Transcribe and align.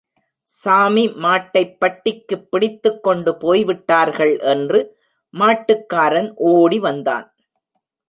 சாமி 0.51 1.07
மாட்டைப் 1.15 1.75
பட்டிக்குப் 1.79 2.47
பிடித்துக்கொண்டு 2.49 3.37
போய்விட்டார்கள் 3.37 4.39
என்று 4.39 4.81
மாட்டுக்காரன் 5.33 6.33
ஓடி 6.35 6.79
வந்தான். 6.79 7.27